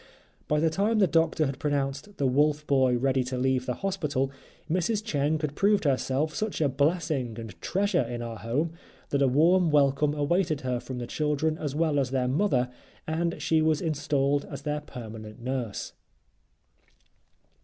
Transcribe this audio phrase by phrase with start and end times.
[0.47, 4.31] By the time the doctor had pronounced the "Wolf Boy" ready to leave the hospital,
[4.67, 5.03] Mrs.
[5.05, 8.73] Cheng had proved herself such a blessing and "treasure" in our home
[9.09, 12.71] that a warm welcome awaited her from the children as well as their mother
[13.05, 15.93] and she was installed as their permanent nurse.